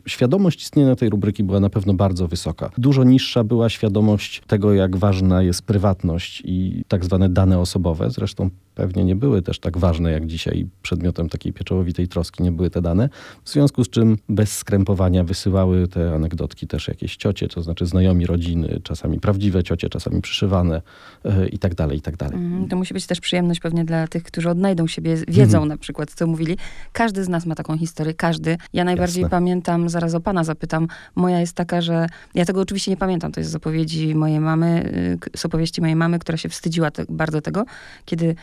Świadomość 0.08 0.62
istnienia 0.62 0.96
tej 0.96 1.10
rubryki 1.10 1.44
była 1.44 1.60
na 1.60 1.70
pewno 1.70 1.94
bardzo 1.94 2.28
wysoka. 2.28 2.70
Dużo 2.78 3.04
niższa 3.04 3.44
była 3.44 3.70
świadomość 3.70 4.42
tego, 4.48 4.74
jak 4.74 4.98
ważna 4.98 5.44
jest 5.44 5.62
prywatność 5.62 6.42
i 6.46 6.84
tak 6.88 7.06
zwane 7.06 7.30
dane 7.30 7.60
osobowe. 7.60 8.10
Zresztą 8.12 8.50
pewnie 8.76 9.04
nie 9.04 9.16
były 9.16 9.42
też 9.42 9.60
tak 9.60 9.78
ważne 9.78 10.12
jak 10.12 10.28
dzisiaj. 10.28 10.68
Przedmiotem 10.82 11.30
takiej 11.30 11.54
pieczołowitej 11.54 12.08
troski 12.08 12.44
nie 12.44 12.52
były 12.52 12.70
te 12.70 12.82
dane. 12.82 13.10
W 13.44 13.50
związku 13.50 13.84
z 13.84 13.90
czym 13.90 14.18
bez 14.30 14.58
skrępowania 14.58 15.24
wysyłały 15.24 15.88
te 15.88 16.16
anegdotki 16.16 16.68
też 16.68 16.88
jakieś 16.88 17.16
ciocie, 17.16 17.48
to 17.48 17.62
znaczy 17.62 17.86
znajomi 17.86 18.26
rodziny, 18.26 18.82
czasami 18.84 19.20
prawdziwe 19.20 19.64
ciocie, 19.64 19.90
czasami 19.90 20.22
przyszywane 20.22 20.82
yy, 21.24 21.48
i 21.48 21.60
tak 21.60 21.76
dalej, 21.76 21.98
i 21.98 22.02
tak 22.02 22.18
dalej. 22.18 22.38
Mm, 22.38 22.68
to 22.68 22.76
musi 22.76 22.94
być 22.94 23.06
też 23.06 23.20
przyjemność 23.20 23.60
pewnie 23.60 23.86
dla 23.86 24.08
tych, 24.08 24.24
którzy 24.24 24.50
odnajdą 24.50 24.88
siebie, 24.88 25.16
wiedzą 25.28 25.58
mm. 25.58 25.70
na 25.70 25.78
przykład, 25.78 26.12
co 26.12 26.28
mówili. 26.28 26.58
Każdy 26.92 27.24
z 27.24 27.30
nas 27.30 27.46
ma 27.46 27.56
taką 27.56 27.78
historię 27.78 28.14
każdy. 28.14 28.58
Ja 28.74 28.84
najbardziej 28.84 29.22
Jasne. 29.22 29.38
pamiętam, 29.38 29.90
zaraz 29.90 30.16
o 30.16 30.20
pana 30.20 30.44
zapytam, 30.44 30.88
moja 31.16 31.40
jest 31.40 31.54
taka, 31.54 31.82
że 31.82 32.08
ja 32.36 32.46
tego 32.46 32.62
oczywiście 32.62 32.92
nie 32.92 32.98
pamiętam, 32.98 33.32
to 33.32 33.40
jest 33.40 33.52
z 33.52 33.56
opowiedzi 33.56 34.16
mojej 34.16 34.40
mamy, 34.40 34.92
y, 35.34 35.38
z 35.38 35.46
opowieści 35.46 35.82
mojej 35.82 35.96
mamy, 35.96 36.20
która 36.20 36.38
się 36.38 36.50
wstydziła 36.50 36.92
te, 36.92 37.06
bardzo 37.10 37.42
tego, 37.42 37.66
kiedy 38.06 38.36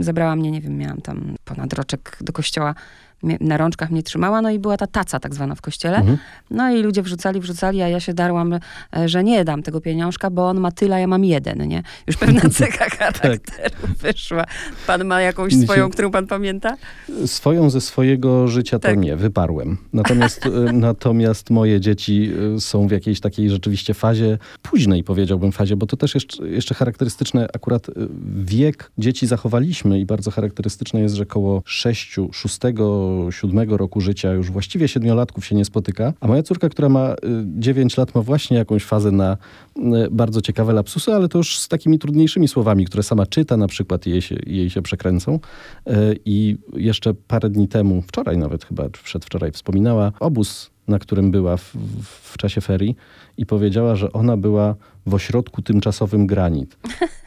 zabrała 0.00 0.36
mnie, 0.36 0.50
nie 0.50 0.60
wiem, 0.60 0.78
miałam 0.78 1.00
tam 1.00 1.34
ponad 1.44 1.72
roczek 1.72 2.18
do 2.20 2.32
kościoła, 2.32 2.74
na 3.40 3.56
rączkach 3.56 3.90
mnie 3.90 4.02
trzymała, 4.02 4.42
no 4.42 4.50
i 4.50 4.58
była 4.58 4.76
ta 4.76 4.86
taca 4.86 5.20
tak 5.20 5.34
zwana 5.34 5.54
w 5.54 5.60
kościele. 5.60 5.96
Mhm. 5.96 6.18
No 6.50 6.70
i 6.70 6.82
ludzie 6.82 7.02
wrzucali, 7.02 7.40
wrzucali, 7.40 7.82
a 7.82 7.88
ja 7.88 8.00
się 8.00 8.14
darłam, 8.14 8.52
e, 8.96 9.08
że 9.08 9.24
nie 9.24 9.44
dam 9.44 9.62
tego 9.62 9.80
pieniążka, 9.80 10.30
bo 10.30 10.48
on 10.48 10.60
ma 10.60 10.72
tyle, 10.72 10.96
a 10.96 10.98
ja 10.98 11.06
mam 11.06 11.24
jeden, 11.24 11.68
nie? 11.68 11.82
Już 12.06 12.16
pewna 12.16 12.40
cecha 12.58 12.84
charakteru 12.90 13.76
wyszła. 13.98 14.44
Pan 14.86 15.04
ma 15.04 15.20
jakąś 15.20 15.54
swoją, 15.56 15.90
którą 15.90 16.10
pan 16.10 16.26
pamięta? 16.26 16.76
Swoją 17.26 17.70
ze 17.70 17.80
swojego 17.80 18.48
życia 18.48 18.78
to 18.78 18.88
Tak. 18.88 18.98
nie, 18.98 19.16
wyparłem. 19.16 19.76
Natomiast, 19.92 20.46
e, 20.46 20.50
natomiast 20.88 21.50
moje 21.50 21.80
dzieci 21.80 22.30
e, 22.56 22.60
są 22.60 22.88
w 22.88 22.90
jakiejś 22.90 23.20
takiej 23.20 23.50
rzeczywiście 23.50 23.94
fazie, 23.94 24.38
późnej 24.62 25.04
powiedziałbym 25.04 25.52
fazie, 25.52 25.76
bo 25.76 25.86
to 25.86 25.96
też 25.96 26.14
jeszcze, 26.14 26.48
jeszcze 26.48 26.74
charakterystyczne, 26.74 27.48
akurat 27.54 27.86
wiek 28.36 28.90
dzieci 28.98 29.26
zachowaliśmy 29.26 30.00
i 30.00 30.06
bardzo 30.06 30.30
charakterystyczne 30.30 31.00
jest, 31.00 31.14
że 31.14 31.26
koło 31.26 31.62
6, 31.64 32.16
6, 32.32 32.58
7 33.30 33.70
roku 33.70 34.00
życia 34.00 34.32
już 34.32 34.50
właściwie 34.50 34.88
siedmiolatków 34.88 35.46
się 35.46 35.54
nie 35.54 35.64
spotyka, 35.64 36.12
a 36.20 36.26
moja 36.26 36.42
córka, 36.42 36.68
która 36.68 36.88
ma 36.88 37.08
e, 37.08 37.16
9 37.46 37.96
lat, 37.96 38.14
ma 38.14 38.22
właśnie 38.22 38.56
jakąś 38.56 38.84
fazę 38.84 39.10
na 39.10 39.36
e, 39.76 40.10
bardzo 40.10 40.40
ciekawe 40.40 40.72
lapsusy, 40.72 41.14
ale 41.14 41.28
to 41.28 41.38
już 41.38 41.58
z 41.58 41.68
takimi 41.68 41.98
trudniejszymi 41.98 42.48
słowami, 42.48 42.84
które 42.84 43.02
sama 43.02 43.26
czyta 43.26 43.56
na 43.56 43.66
przykład 43.66 44.06
i 44.06 44.10
jej 44.10 44.22
się, 44.22 44.36
jej 44.46 44.70
się 44.70 44.82
przekręcą. 44.82 45.38
E, 45.86 46.14
I 46.24 46.56
jeszcze 46.76 47.14
parę 47.14 47.50
dni 47.50 47.68
temu, 47.68 48.02
wczoraj 48.02 48.38
nawet 48.38 48.64
chyba, 48.64 48.90
czy 48.90 49.04
przedwczoraj 49.04 49.52
wspominała 49.52 50.12
obóz, 50.20 50.73
na 50.88 50.98
którym 50.98 51.30
była 51.30 51.56
w, 51.56 51.76
w 52.22 52.36
czasie 52.36 52.60
ferii 52.60 52.96
i 53.36 53.46
powiedziała, 53.46 53.96
że 53.96 54.12
ona 54.12 54.36
była 54.36 54.74
w 55.06 55.14
ośrodku 55.14 55.62
tymczasowym 55.62 56.26
Granit. 56.26 56.76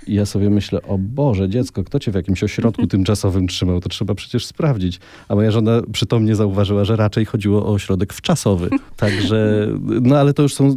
I 0.07 0.13
ja 0.13 0.25
sobie 0.25 0.49
myślę, 0.49 0.81
o 0.81 0.97
Boże, 0.97 1.49
dziecko, 1.49 1.83
kto 1.83 1.99
cię 1.99 2.11
w 2.11 2.15
jakimś 2.15 2.43
ośrodku 2.43 2.87
tymczasowym 2.97 3.47
trzymał? 3.47 3.79
To 3.79 3.89
trzeba 3.89 4.15
przecież 4.15 4.45
sprawdzić. 4.45 4.99
A 5.27 5.35
moja 5.35 5.51
żona 5.51 5.81
przytomnie 5.91 6.35
zauważyła, 6.35 6.85
że 6.85 6.95
raczej 6.95 7.25
chodziło 7.25 7.65
o 7.65 7.73
ośrodek 7.73 8.13
wczasowy. 8.13 8.69
Także, 8.97 9.67
no 10.01 10.17
ale 10.17 10.33
to 10.33 10.43
już 10.43 10.53
są, 10.53 10.67
y, 10.67 10.71
y, 10.71 10.75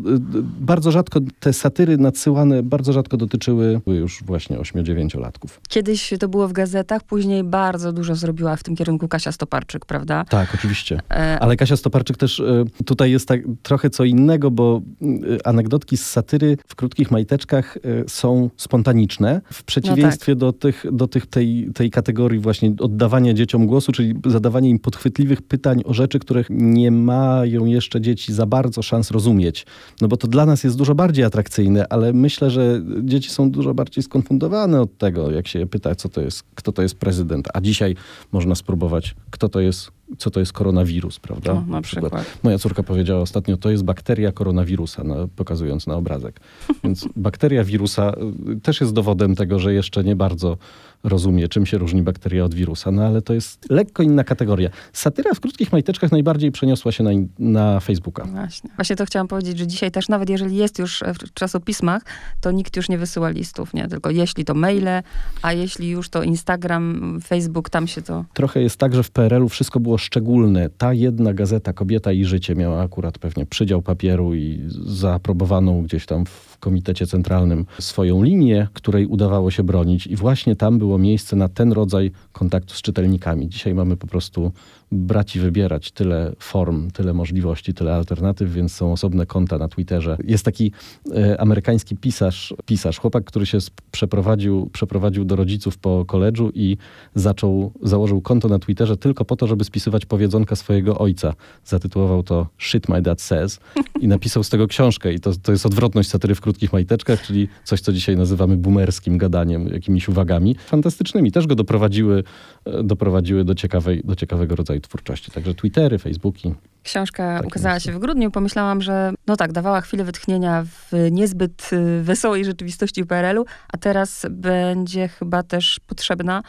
bardzo 0.60 0.90
rzadko, 0.90 1.20
te 1.40 1.52
satyry 1.52 1.98
nadsyłane 1.98 2.62
bardzo 2.62 2.92
rzadko 2.92 3.16
dotyczyły 3.16 3.80
już 3.86 4.22
właśnie 4.22 4.58
8-9-latków. 4.58 5.60
Kiedyś 5.68 6.14
to 6.20 6.28
było 6.28 6.48
w 6.48 6.52
gazetach, 6.52 7.04
później 7.04 7.44
bardzo 7.44 7.92
dużo 7.92 8.14
zrobiła 8.14 8.56
w 8.56 8.62
tym 8.62 8.76
kierunku 8.76 9.08
Kasia 9.08 9.32
Stoparczyk, 9.32 9.86
prawda? 9.86 10.24
Tak, 10.24 10.54
oczywiście. 10.54 11.00
E, 11.10 11.38
Ale 11.40 11.56
Kasia 11.56 11.76
Stoparczyk 11.76 12.16
też 12.16 12.40
e, 12.40 12.64
tutaj 12.84 13.10
jest 13.10 13.28
tak 13.28 13.40
trochę 13.62 13.90
co 13.90 14.04
innego, 14.04 14.50
bo 14.50 14.82
e, 15.02 15.46
anegdotki 15.46 15.96
z 15.96 16.06
satyry 16.06 16.56
w 16.66 16.74
krótkich 16.74 17.10
majteczkach 17.10 17.76
e, 17.76 17.80
są 18.08 18.50
spontaniczne, 18.56 19.40
w 19.52 19.64
przeciwieństwie 19.64 20.36
do, 20.36 20.52
tych, 20.52 20.84
do 20.92 21.08
tych 21.08 21.26
tej, 21.26 21.70
tej 21.74 21.90
kategorii 21.90 22.40
właśnie 22.40 22.72
oddawania 22.80 23.34
dzieciom 23.34 23.66
głosu, 23.66 23.92
czyli 23.92 24.14
zadawanie 24.26 24.70
im 24.70 24.78
podchwytliwych 24.78 25.42
pytań 25.42 25.82
o 25.84 25.94
rzeczy, 25.94 26.18
których 26.18 26.46
nie 26.50 26.90
mają 26.90 27.64
jeszcze 27.64 28.00
dzieci 28.00 28.32
za 28.32 28.46
bardzo 28.46 28.82
szans 28.82 29.10
rozumieć. 29.10 29.66
No 30.00 30.08
bo 30.08 30.16
to 30.16 30.28
dla 30.28 30.46
nas 30.46 30.64
jest 30.64 30.76
dużo 30.76 30.94
bardziej 30.94 31.24
atrakcyjne, 31.24 31.86
ale 31.88 32.12
myślę, 32.12 32.50
że 32.50 32.82
dzieci 33.02 33.30
są 33.30 33.50
dużo 33.50 33.74
bardziej 33.74 34.04
skonfundowane 34.04 34.80
od 34.80 34.98
tego, 34.98 35.30
jak 35.30 35.48
się 35.48 35.58
je 35.58 35.66
pyta, 35.66 35.94
co 35.94 36.08
to 36.08 36.20
jest, 36.20 36.42
kto 36.54 36.72
to 36.72 36.82
jest 36.82 36.94
prezydent. 36.94 37.48
A 37.54 37.60
dzisiaj 37.60 37.94
można 38.32 38.54
spróbować, 38.54 39.14
kto 39.30 39.48
to 39.48 39.60
jest, 39.60 39.92
co 40.18 40.30
to 40.30 40.40
jest 40.40 40.52
koronawirus, 40.52 41.18
prawda? 41.18 41.52
O, 41.52 41.64
na 41.68 41.82
przykład. 41.82 42.12
Moja 42.42 42.58
córka 42.58 42.82
powiedziała 42.82 43.20
ostatnio, 43.20 43.56
to 43.56 43.70
jest 43.70 43.84
bakteria 43.84 44.32
koronawirusa, 44.32 45.04
na, 45.04 45.14
pokazując 45.36 45.86
na 45.86 45.94
obrazek. 45.94 46.40
Więc 46.84 47.08
bakteria 47.16 47.64
wirusa 47.64 48.12
y, 48.56 48.60
też 48.60 48.80
jest 48.80 48.92
dowodem 48.92 49.34
tego, 49.34 49.58
że 49.58 49.74
jeszcze 49.74 50.04
nie 50.04 50.16
bardzo 50.16 50.56
rozumie, 51.02 51.48
czym 51.48 51.66
się 51.66 51.78
różni 51.78 52.02
bakteria 52.02 52.44
od 52.44 52.54
wirusa, 52.54 52.90
no 52.90 53.06
ale 53.06 53.22
to 53.22 53.34
jest 53.34 53.70
lekko 53.70 54.02
inna 54.02 54.24
kategoria. 54.24 54.70
Satyra 54.92 55.34
w 55.34 55.40
krótkich 55.40 55.72
majteczkach 55.72 56.12
najbardziej 56.12 56.52
przeniosła 56.52 56.92
się 56.92 57.04
na, 57.04 57.10
na 57.38 57.80
Facebooka. 57.80 58.24
Właśnie. 58.24 58.70
Właśnie 58.76 58.96
to 58.96 59.06
chciałam 59.06 59.28
powiedzieć, 59.28 59.58
że 59.58 59.66
dzisiaj 59.66 59.90
też 59.90 60.08
nawet 60.08 60.30
jeżeli 60.30 60.56
jest 60.56 60.78
już 60.78 61.02
w 61.24 61.34
czasopismach, 61.34 62.02
to 62.40 62.50
nikt 62.50 62.76
już 62.76 62.88
nie 62.88 62.98
wysyła 62.98 63.30
listów, 63.30 63.74
nie? 63.74 63.88
Tylko 63.88 64.10
jeśli 64.10 64.44
to 64.44 64.54
maile, 64.54 65.02
a 65.42 65.52
jeśli 65.52 65.88
już 65.88 66.08
to 66.08 66.22
Instagram, 66.22 67.18
Facebook, 67.26 67.70
tam 67.70 67.86
się 67.86 68.02
to... 68.02 68.24
Trochę 68.34 68.62
jest 68.62 68.76
tak, 68.76 68.94
że 68.94 69.02
w 69.02 69.10
PRL-u 69.10 69.48
wszystko 69.48 69.80
było 69.80 69.98
szczególne. 69.98 70.70
Ta 70.70 70.92
jedna 70.92 71.34
gazeta, 71.34 71.72
Kobieta 71.72 72.12
i 72.12 72.24
Życie, 72.24 72.54
miała 72.54 72.82
akurat 72.82 73.18
pewnie 73.18 73.46
przydział 73.46 73.82
papieru 73.82 74.34
i 74.34 74.60
zaaprobowaną 74.86 75.82
gdzieś 75.82 76.06
tam 76.06 76.26
w 76.26 76.49
Komitecie 76.60 77.06
Centralnym 77.06 77.66
swoją 77.78 78.22
linię, 78.22 78.68
której 78.72 79.06
udawało 79.06 79.50
się 79.50 79.62
bronić. 79.62 80.06
I 80.06 80.16
właśnie 80.16 80.56
tam 80.56 80.78
było 80.78 80.98
miejsce 80.98 81.36
na 81.36 81.48
ten 81.48 81.72
rodzaj 81.72 82.12
kontaktu 82.32 82.74
z 82.74 82.82
czytelnikami. 82.82 83.48
Dzisiaj 83.48 83.74
mamy 83.74 83.96
po 83.96 84.06
prostu 84.06 84.52
brać 84.92 85.36
i 85.36 85.40
wybierać 85.40 85.92
tyle 85.92 86.32
form, 86.38 86.90
tyle 86.90 87.12
możliwości, 87.12 87.74
tyle 87.74 87.94
alternatyw, 87.94 88.52
więc 88.52 88.72
są 88.72 88.92
osobne 88.92 89.26
konta 89.26 89.58
na 89.58 89.68
Twitterze. 89.68 90.16
Jest 90.24 90.44
taki 90.44 90.72
e, 91.16 91.40
amerykański 91.40 91.96
pisarz, 91.96 92.54
pisarz, 92.66 92.98
chłopak, 92.98 93.24
który 93.24 93.46
się 93.46 93.58
przeprowadził, 93.90 94.70
przeprowadził 94.72 95.24
do 95.24 95.36
rodziców 95.36 95.78
po 95.78 96.04
koledżu 96.04 96.50
i 96.54 96.76
zaczął, 97.14 97.72
założył 97.82 98.20
konto 98.20 98.48
na 98.48 98.58
Twitterze 98.58 98.96
tylko 98.96 99.24
po 99.24 99.36
to, 99.36 99.46
żeby 99.46 99.64
spisywać 99.64 100.06
powiedzonka 100.06 100.56
swojego 100.56 100.98
ojca. 100.98 101.34
Zatytułował 101.64 102.22
to 102.22 102.46
Shit 102.58 102.88
My 102.88 103.02
Dad 103.02 103.20
Says 103.20 103.60
i 104.00 104.08
napisał 104.08 104.44
z 104.44 104.48
tego 104.48 104.66
książkę. 104.66 105.12
I 105.12 105.20
to, 105.20 105.32
to 105.42 105.52
jest 105.52 105.66
odwrotność 105.66 106.08
satyry 106.08 106.34
w 106.34 106.40
krótkich 106.50 106.72
majteczkach, 106.72 107.22
czyli 107.22 107.48
coś, 107.64 107.80
co 107.80 107.92
dzisiaj 107.92 108.16
nazywamy 108.16 108.56
boomerskim 108.56 109.18
gadaniem, 109.18 109.68
jakimiś 109.68 110.08
uwagami 110.08 110.56
fantastycznymi. 110.66 111.32
Też 111.32 111.46
go 111.46 111.54
doprowadziły, 111.54 112.24
e, 112.64 112.82
doprowadziły 112.82 113.44
do, 113.44 113.54
ciekawej, 113.54 114.02
do 114.04 114.16
ciekawego 114.16 114.56
rodzaju 114.56 114.80
twórczości. 114.80 115.30
Także 115.30 115.54
Twittery, 115.54 115.98
Facebooki. 115.98 116.54
Książka 116.82 117.36
Tak 117.38 117.46
ukazała 117.46 117.74
jest. 117.74 117.86
się 117.86 117.92
w 117.92 117.98
grudniu. 117.98 118.30
Pomyślałam, 118.30 118.82
że 118.82 119.12
no 119.26 119.36
tak, 119.36 119.52
dawała 119.52 119.80
chwilę 119.80 120.04
wytchnienia 120.04 120.64
w 120.64 120.92
niezbyt 121.10 121.70
y, 121.72 122.02
wesołej 122.02 122.44
rzeczywistości 122.44 123.04
PRL-u, 123.06 123.44
a 123.72 123.76
teraz 123.78 124.26
będzie 124.30 125.08
chyba 125.08 125.42
też 125.42 125.80
potrzebna 125.86 126.42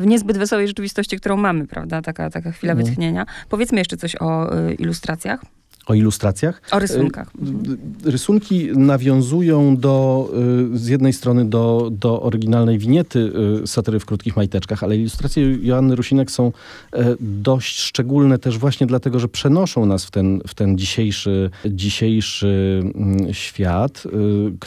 w 0.00 0.06
niezbyt 0.06 0.38
wesołej 0.38 0.68
rzeczywistości, 0.68 1.16
którą 1.16 1.36
mamy, 1.36 1.66
prawda? 1.66 2.02
Taka, 2.02 2.30
taka 2.30 2.52
chwila 2.52 2.72
Mhm. 2.72 2.86
wytchnienia. 2.86 3.26
Powiedzmy 3.48 3.78
jeszcze 3.78 3.96
coś 3.96 4.16
o 4.20 4.58
y, 4.68 4.74
ilustracjach, 4.74 5.40
O 5.88 5.94
ilustracjach. 5.94 6.62
o 6.70 6.78
rysunkach. 6.78 7.30
Y, 8.06 8.10
Rysunki 8.10 8.68
nawiązują 8.74 9.76
do, 9.76 10.28
y, 10.74 10.78
z 10.78 10.86
jednej 10.86 11.12
strony 11.12 11.44
do, 11.44 11.88
do 11.92 12.22
oryginalnej 12.22 12.78
winiety 12.78 13.32
y, 13.62 13.66
satyry 13.66 14.00
w 14.00 14.06
krótkich 14.06 14.36
majteczkach, 14.36 14.82
ale 14.82 14.96
ilustracje 14.96 15.58
Joanny 15.62 15.96
Rusinek 15.96 16.30
są 16.30 16.52
e, 16.92 17.16
dość 17.20 17.80
szczególne 17.80 18.38
też 18.38 18.58
właśnie 18.58 18.86
dlatego, 18.86 19.18
że 19.18 19.28
przenoszą 19.28 19.86
nas 19.86 20.04
w 20.04 20.10
ten, 20.10 20.40
w 20.46 20.54
ten 20.54 20.78
dzisiejszy, 20.78 21.50
dzisiejszy 21.66 22.82
mm, 22.94 23.34
świat, 23.34 24.02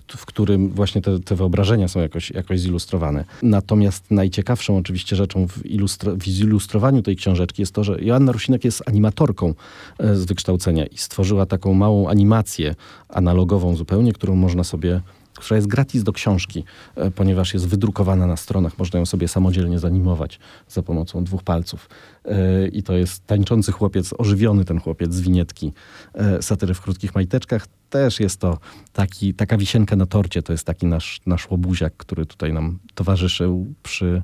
w 0.08 0.26
którym 0.26 0.70
właśnie 0.70 1.02
te, 1.02 1.20
te 1.20 1.36
wyobrażenia 1.36 1.88
są 1.88 2.00
jakoś, 2.00 2.32
jakoś 2.32 2.60
zilustrowane. 2.60 3.26
Natomiast 3.44 4.12
najciekawszą 4.12 4.78
oczywiście 4.78 5.16
rzeczą 5.16 5.48
w, 5.48 5.66
ilustro, 5.66 6.16
w 6.16 6.24
zilustrowaniu 6.24 7.02
tej 7.02 7.16
książeczki 7.16 7.62
jest 7.62 7.74
to, 7.74 7.84
że 7.84 7.98
Joanna 8.02 8.32
Rusinek 8.32 8.66
jest 8.66 8.84
animatorką 8.86 9.54
e, 10.00 10.16
z 10.16 10.26
wykształcenia 10.26 10.86
i 10.86 10.98
stworzyła 11.12 11.46
taką 11.46 11.74
małą 11.74 12.10
animację 12.10 12.76
analogową 13.10 13.76
zupełnie, 13.76 14.14
którą 14.14 14.36
można 14.36 14.64
sobie 14.64 15.02
która 15.36 15.56
jest 15.56 15.68
gratis 15.68 16.04
do 16.04 16.14
książki, 16.14 16.64
e, 16.96 17.12
ponieważ 17.12 17.54
jest 17.54 17.68
wydrukowana 17.68 18.28
na 18.28 18.38
stronach. 18.38 18.78
Można 18.78 19.00
ją 19.00 19.06
sobie 19.06 19.28
samodzielnie 19.28 19.80
zanimować 19.80 20.40
za 20.68 20.84
pomocą 20.84 21.24
dwóch 21.24 21.44
palców. 21.44 21.90
E, 22.26 22.68
I 22.68 22.84
to 22.84 22.94
jest 22.94 23.26
tańczący 23.26 23.72
chłopiec, 23.72 24.14
ożywiony 24.18 24.66
ten 24.66 24.80
chłopiec 24.80 25.14
z 25.14 25.22
winietki 25.22 25.74
e, 26.14 26.42
satyry 26.42 26.74
w 26.74 26.82
krótkich 26.82 27.16
majteczkach. 27.16 27.68
Też 27.90 28.20
jest 28.20 28.40
to 28.40 28.58
taki, 28.94 29.34
taka 29.34 29.58
wisienka 29.58 29.96
na 29.96 30.06
torcie. 30.06 30.44
To 30.44 30.54
jest 30.54 30.66
taki 30.66 30.86
nasz, 30.86 31.22
nasz 31.26 31.52
łobuziak, 31.52 31.94
który 31.98 32.26
tutaj 32.26 32.54
nam 32.54 32.80
towarzyszył 32.96 33.74
przy... 33.84 34.22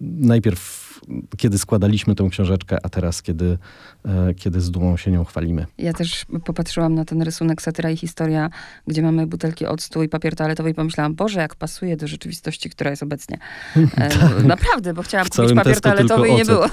Najpierw, 0.00 0.91
kiedy 1.36 1.58
składaliśmy 1.58 2.14
tę 2.14 2.28
książeczkę, 2.30 2.78
a 2.82 2.88
teraz, 2.88 3.22
kiedy, 3.22 3.58
e, 4.04 4.34
kiedy 4.34 4.60
z 4.60 4.70
dumą 4.70 4.96
się 4.96 5.10
nią 5.10 5.24
chwalimy. 5.24 5.66
Ja 5.78 5.92
też 5.92 6.26
popatrzyłam 6.44 6.94
na 6.94 7.04
ten 7.04 7.22
rysunek 7.22 7.62
Satyra 7.62 7.90
i 7.90 7.96
Historia, 7.96 8.50
gdzie 8.86 9.02
mamy 9.02 9.26
butelki 9.26 9.66
octu 9.66 10.02
i 10.02 10.08
papier 10.08 10.36
toaletowy 10.36 10.70
i 10.70 10.74
pomyślałam, 10.74 11.14
Boże, 11.14 11.40
jak 11.40 11.54
pasuje 11.54 11.96
do 11.96 12.06
rzeczywistości, 12.06 12.70
która 12.70 12.90
jest 12.90 13.02
obecnie. 13.02 13.38
E, 13.96 14.42
naprawdę, 14.42 14.94
bo 14.94 15.02
chciałam 15.02 15.26
kupić 15.28 15.52
papier 15.52 15.80
toaletowy 15.80 16.28
i 16.28 16.34
nie 16.34 16.44
było. 16.44 16.68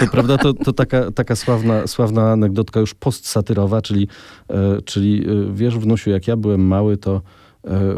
To 0.00 0.06
prawda, 0.12 0.38
to, 0.38 0.52
to 0.52 0.72
taka, 0.72 1.10
taka 1.10 1.36
sławna, 1.36 1.86
sławna 1.86 2.32
anegdotka 2.32 2.80
już 2.80 2.94
postsatyrowa, 2.94 3.82
czyli, 3.82 4.08
e, 4.50 4.82
czyli 4.82 5.26
wiesz 5.52 5.78
wnusiu, 5.78 6.10
jak 6.10 6.28
ja 6.28 6.36
byłem 6.36 6.66
mały, 6.66 6.96
to 6.96 7.22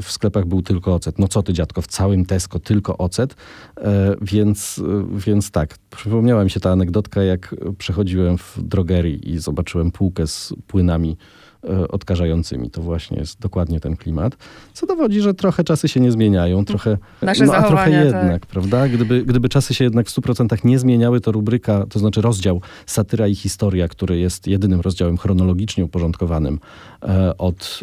w 0.02 0.10
sklepach 0.10 0.46
był 0.46 0.62
tylko 0.62 0.94
ocet. 0.94 1.18
No 1.18 1.28
co 1.28 1.42
ty 1.42 1.52
dziadko, 1.52 1.82
w 1.82 1.86
całym 1.86 2.24
Tesco 2.24 2.58
tylko 2.58 2.98
ocet. 2.98 3.34
E, 3.76 4.14
więc, 4.22 4.82
e, 4.88 5.18
więc 5.18 5.50
tak, 5.50 5.74
przypomniała 5.96 6.44
mi 6.44 6.50
się 6.50 6.60
ta 6.60 6.70
anegdotka, 6.70 7.22
jak 7.22 7.54
przechodziłem 7.78 8.38
w 8.38 8.58
drogerii 8.62 9.30
i 9.30 9.38
zobaczyłem 9.38 9.90
półkę 9.90 10.26
z 10.26 10.52
płynami 10.66 11.16
e, 11.64 11.88
odkażającymi. 11.88 12.70
To 12.70 12.82
właśnie 12.82 13.18
jest 13.18 13.40
dokładnie 13.40 13.80
ten 13.80 13.96
klimat, 13.96 14.36
co 14.72 14.86
dowodzi, 14.86 15.20
że 15.20 15.34
trochę 15.34 15.64
czasy 15.64 15.88
się 15.88 16.00
nie 16.00 16.12
zmieniają, 16.12 16.64
trochę, 16.64 16.98
Nasze 17.22 17.44
no, 17.44 17.52
a 17.52 17.58
trochę 17.62 17.76
zachowania, 17.76 18.04
jednak, 18.04 18.42
tak. 18.42 18.46
prawda? 18.46 18.88
Gdyby, 18.88 19.22
gdyby 19.22 19.48
czasy 19.48 19.74
się 19.74 19.84
jednak 19.84 20.06
w 20.06 20.16
100% 20.16 20.64
nie 20.64 20.78
zmieniały, 20.78 21.20
to 21.20 21.32
rubryka, 21.32 21.86
to 21.86 21.98
znaczy 21.98 22.20
rozdział 22.20 22.60
Satyra 22.86 23.26
i 23.28 23.34
Historia, 23.34 23.88
który 23.88 24.18
jest 24.18 24.46
jedynym 24.46 24.80
rozdziałem 24.80 25.16
chronologicznie 25.16 25.84
uporządkowanym 25.84 26.60
e, 27.02 27.38
od 27.38 27.80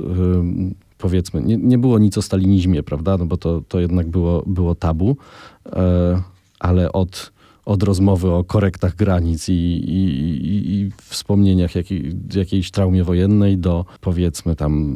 powiedzmy, 1.03 1.41
nie, 1.41 1.57
nie 1.57 1.77
było 1.77 1.99
nic 1.99 2.17
o 2.17 2.21
stalinizmie, 2.21 2.83
prawda? 2.83 3.17
No 3.17 3.25
bo 3.25 3.37
to, 3.37 3.61
to 3.67 3.79
jednak 3.79 4.07
było, 4.07 4.43
było 4.47 4.75
tabu, 4.75 5.17
e, 5.65 6.21
ale 6.59 6.91
od, 6.91 7.31
od 7.65 7.83
rozmowy 7.83 8.31
o 8.31 8.43
korektach 8.43 8.95
granic 8.95 9.49
i, 9.49 9.53
i, 9.53 9.99
i, 10.45 10.73
i 10.73 10.91
wspomnieniach 11.01 11.75
jakiej, 11.75 12.15
jakiejś 12.35 12.71
traumie 12.71 13.03
wojennej 13.03 13.57
do 13.57 13.85
powiedzmy 14.01 14.55
tam 14.55 14.95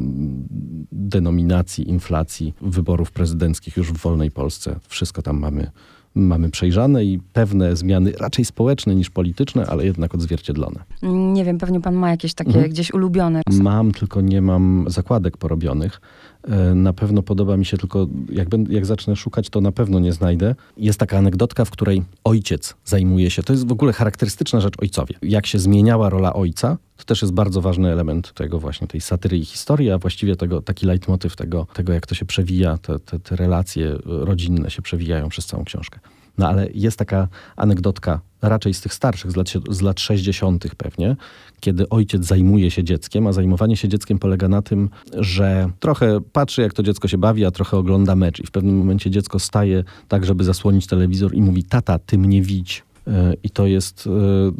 denominacji, 0.91 1.89
inflacji, 1.89 2.53
wyborów 2.61 3.11
prezydenckich 3.11 3.77
już 3.77 3.91
w 3.91 3.97
wolnej 3.97 4.31
Polsce. 4.31 4.79
Wszystko 4.87 5.21
tam 5.21 5.39
mamy, 5.39 5.71
mamy 6.17 6.49
przejrzane 6.49 7.05
i 7.05 7.19
pewne 7.33 7.75
zmiany 7.75 8.11
raczej 8.19 8.45
społeczne 8.45 8.95
niż 8.95 9.09
polityczne, 9.09 9.65
ale 9.65 9.85
jednak 9.85 10.15
odzwierciedlone. 10.15 10.79
Nie 11.33 11.45
wiem, 11.45 11.57
pewnie 11.57 11.81
pan 11.81 11.95
ma 11.95 12.09
jakieś 12.09 12.33
takie 12.33 12.49
Mhm. 12.49 12.69
gdzieś 12.69 12.93
ulubione. 12.93 13.41
Mam, 13.61 13.91
tylko 13.91 14.21
nie 14.21 14.41
mam 14.41 14.85
zakładek 14.87 15.37
porobionych. 15.37 16.01
E, 16.47 16.75
Na 16.75 16.93
pewno 16.93 17.23
podoba 17.23 17.57
mi 17.57 17.65
się, 17.65 17.77
tylko 17.77 18.07
jak, 18.31 18.49
będę, 18.49 18.73
jak 18.73 18.85
zacznę 18.85 19.15
szukać, 19.15 19.49
to 19.49 19.61
na 19.61 19.71
pewno 19.71 19.99
nie 19.99 20.13
znajdę. 20.13 20.55
Jest 20.77 20.99
taka 20.99 21.17
anegdotka, 21.17 21.65
w 21.65 21.69
której 21.71 22.03
ojciec 22.23 22.75
zajmuje 22.85 23.29
się, 23.29 23.43
to 23.43 23.53
jest 23.53 23.67
w 23.67 23.71
ogóle 23.71 23.93
charakterystyczna 23.93 24.61
rzecz 24.61 24.73
ojcowie. 24.81 25.15
Jak 25.21 25.45
się 25.45 25.59
zmieniała 25.59 26.09
rola 26.09 26.33
ojca, 26.33 26.77
to 26.97 27.05
też 27.05 27.21
jest 27.21 27.33
bardzo 27.33 27.61
ważny 27.61 27.91
element 27.91 28.33
tego 28.33 28.59
właśnie, 28.59 28.87
tej 28.87 29.01
satyry 29.01 29.37
i 29.37 29.45
historii, 29.45 29.91
a 29.91 29.97
właściwie 29.97 30.35
tego, 30.35 30.61
taki 30.61 30.85
leitmotyw 30.85 31.35
tego, 31.35 31.67
tego 31.73 31.93
jak 31.93 32.07
to 32.07 32.15
się 32.15 32.25
przewija, 32.25 32.77
te, 32.77 32.99
te, 32.99 33.19
te 33.19 33.35
relacje 33.35 33.97
rodzinne 34.05 34.71
się 34.71 34.81
przewijają 34.81 35.29
przez 35.29 35.45
całą 35.45 35.63
książkę. 35.63 35.99
No 36.37 36.47
ale 36.47 36.67
jest 36.73 36.99
taka 36.99 37.27
anegdotka, 37.55 38.21
raczej 38.41 38.73
z 38.73 38.81
tych 38.81 38.93
starszych, 38.93 39.31
z 39.31 39.35
lat, 39.35 39.47
z 39.69 39.81
lat 39.81 39.99
60. 39.99 40.75
pewnie, 40.77 41.15
kiedy 41.59 41.89
ojciec 41.89 42.25
zajmuje 42.25 42.71
się 42.71 42.83
dzieckiem, 42.83 43.27
a 43.27 43.33
zajmowanie 43.33 43.77
się 43.77 43.87
dzieckiem 43.87 44.19
polega 44.19 44.47
na 44.47 44.61
tym, 44.61 44.89
że 45.13 45.69
trochę 45.79 46.19
patrzy, 46.33 46.61
jak 46.61 46.73
to 46.73 46.83
dziecko 46.83 47.07
się 47.07 47.17
bawi, 47.17 47.45
a 47.45 47.51
trochę 47.51 47.77
ogląda 47.77 48.15
mecz. 48.15 48.39
I 48.39 48.45
w 48.45 48.51
pewnym 48.51 48.77
momencie 48.77 49.11
dziecko 49.11 49.39
staje 49.39 49.83
tak, 50.07 50.25
żeby 50.25 50.43
zasłonić 50.43 50.87
telewizor 50.87 51.35
i 51.35 51.41
mówi: 51.41 51.63
Tata, 51.63 51.99
ty 51.99 52.17
mnie 52.17 52.41
widź. 52.41 52.83
E, 53.07 53.33
I 53.43 53.49
to 53.49 53.67
jest, 53.67 54.09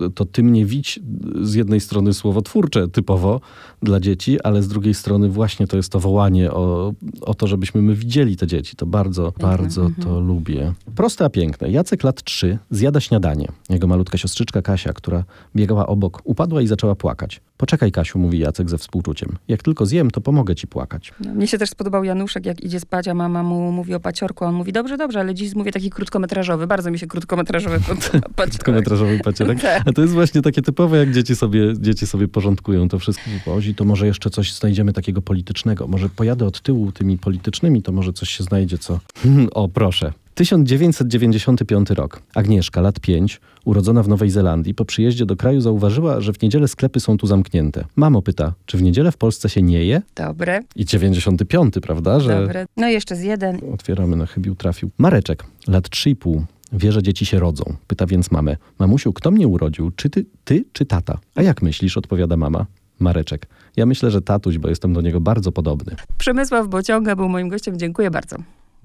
e, 0.06 0.10
to 0.10 0.26
ty 0.26 0.44
mnie 0.44 0.66
widź 0.66 1.00
z 1.42 1.54
jednej 1.54 1.80
strony 1.80 2.14
słowotwórcze 2.14 2.88
typowo 2.88 3.42
dla 3.82 4.00
dzieci, 4.00 4.42
ale 4.42 4.64
z 4.64 4.68
drugiej 4.68 4.94
strony 4.94 5.30
właśnie 5.30 5.68
to 5.68 5.78
jest 5.78 5.92
to 5.92 6.00
wołanie 6.00 6.52
o, 6.52 6.94
o 7.22 7.34
to, 7.34 7.48
żebyśmy 7.48 7.82
my 7.82 7.96
widzieli 7.96 8.38
te 8.38 8.48
dzieci. 8.48 8.76
To 8.76 8.86
bardzo, 8.86 9.34
bardzo 9.42 9.90
to 10.04 10.20
lubię. 10.20 10.74
Proste, 10.96 11.26
a 11.26 11.30
piękne. 11.30 11.72
Jacek 11.72 12.04
lat 12.04 12.24
trzy 12.24 12.58
zjada 12.72 13.00
śniadanie. 13.00 13.48
Jego 13.70 13.88
malutka 13.88 14.18
siostrzyczka 14.18 14.62
Kasia, 14.62 14.94
która 14.94 15.24
biegała 15.56 15.88
obok, 15.88 16.22
upadła 16.24 16.62
i 16.62 16.68
zaczęła 16.68 16.96
płakać. 16.96 17.42
Poczekaj, 17.58 17.92
Kasiu, 17.92 18.20
mówi 18.20 18.40
Jacek 18.40 18.70
ze 18.70 18.78
współczuciem. 18.78 19.38
Jak 19.48 19.64
tylko 19.64 19.86
zjem, 19.86 20.12
to 20.12 20.22
pomogę 20.22 20.56
ci 20.56 20.68
płakać. 20.68 21.14
No, 21.26 21.34
Mnie 21.34 21.48
się 21.48 21.58
też 21.58 21.70
spodobał 21.70 22.04
Januszek, 22.04 22.46
jak 22.46 22.64
idzie 22.64 22.80
spać, 22.80 23.08
a 23.08 23.14
mama 23.14 23.44
mu 23.44 23.72
mówi 23.72 23.94
o 23.94 24.00
paciorku, 24.00 24.46
on 24.46 24.56
mówi, 24.56 24.72
dobrze, 24.72 24.98
dobrze, 24.98 25.20
ale 25.20 25.34
dziś 25.34 25.56
mówię 25.56 25.72
taki 25.72 25.90
krótkometrażowy. 25.90 26.68
Bardzo 26.68 26.92
mi 26.92 27.00
się 27.00 27.08
krótkometrażowy 27.08 27.80
pod 27.80 28.12
paciorek. 28.38 28.64
Krótkometrażowy 28.64 29.20
pacierek. 29.20 29.58
Tak. 29.68 29.84
A 29.86 29.94
to 29.94 30.02
jest 30.02 30.14
właśnie 30.14 30.42
takie 30.42 30.62
typowe, 30.62 30.98
jak 30.98 31.14
dzieci 31.14 31.36
sobie, 31.36 31.74
dzieci 31.80 32.08
sobie 32.08 32.28
porządkują 32.28 32.90
to 32.90 33.00
wszystko 33.00 33.24
w 33.42 33.44
pozi, 33.44 33.76
to 33.76 33.86
może 33.86 34.08
jeszcze 34.08 34.30
coś 34.30 34.54
znajdziemy 34.54 34.94
takiego 34.94 35.22
politycznego. 35.22 35.88
Może 35.88 36.10
pojadę 36.10 36.46
od 36.46 36.62
tyłu 36.62 36.92
tymi 36.92 37.18
politycznymi, 37.18 37.82
to 37.84 37.92
może 37.92 38.14
coś 38.14 38.30
się 38.30 38.44
znajdzie, 38.44 38.78
co... 38.78 39.00
o, 39.52 39.68
proszę. 39.68 40.14
1995 40.38 41.90
rok. 41.90 42.22
Agnieszka, 42.36 42.82
lat 42.82 43.00
5, 43.00 43.42
urodzona 43.66 44.04
w 44.04 44.08
Nowej 44.08 44.30
Zelandii, 44.30 44.74
po 44.74 44.86
przyjeździe 44.86 45.26
do 45.26 45.36
kraju 45.36 45.62
zauważyła, 45.62 46.22
że 46.22 46.34
w 46.34 46.42
niedzielę 46.42 46.68
sklepy 46.68 47.00
są 47.00 47.18
tu 47.18 47.28
zamknięte. 47.28 47.86
Mamo 47.96 48.22
pyta, 48.22 48.54
czy 48.66 48.78
w 48.78 48.82
niedzielę 48.82 49.12
w 49.12 49.18
Polsce 49.18 49.50
się 49.50 49.62
nie 49.62 49.86
je? 49.86 50.02
Dobre, 50.16 50.60
I 50.76 50.86
95, 50.86 51.74
prawda? 51.82 52.20
Że 52.20 52.42
dobre. 52.42 52.66
No 52.78 52.88
jeszcze 52.88 53.16
z 53.16 53.22
jeden. 53.22 53.60
Otwieramy 53.74 54.16
na 54.16 54.26
chybił 54.26 54.56
trafił. 54.56 54.90
Mareczek, 54.98 55.44
lat 55.68 55.88
3,5. 55.90 56.44
Wie, 56.74 56.92
że 56.92 57.04
dzieci 57.04 57.26
się 57.26 57.40
rodzą. 57.40 57.76
Pyta 57.88 58.06
więc 58.06 58.32
mamę. 58.32 58.58
Mamusiu, 58.80 59.14
kto 59.14 59.32
mnie 59.32 59.48
urodził? 59.48 59.92
Czy 59.92 60.10
ty, 60.10 60.26
ty 60.46 60.66
czy 60.74 60.86
tata? 60.86 61.20
A 61.36 61.42
jak 61.42 61.62
myślisz? 61.62 61.98
Odpowiada 61.98 62.38
mama. 62.38 62.66
Mareczek. 63.00 63.48
Ja 63.76 63.86
myślę, 63.86 64.12
że 64.12 64.22
tatuś, 64.22 64.58
bo 64.58 64.70
jestem 64.70 64.94
do 64.94 65.02
niego 65.02 65.22
bardzo 65.22 65.52
podobny. 65.52 65.96
Przemysław 66.18 66.68
Bociąga 66.68 67.16
był 67.16 67.30
moim 67.30 67.50
gościem. 67.50 67.80
Dziękuję 67.80 68.12
bardzo. 68.12 68.36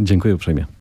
Dziękuję 0.01 0.35
uprzejmie. 0.35 0.67